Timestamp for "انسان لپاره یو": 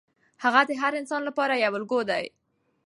1.01-1.73